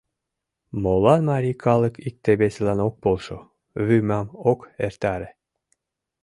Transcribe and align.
Молан 0.83 1.21
марий 1.29 1.57
калык 1.65 1.95
икте-весылан 2.07 2.79
ок 2.87 2.95
полшо, 3.03 3.37
вӱмам 3.85 4.27
ок 4.51 4.59
эртаре? 4.85 5.29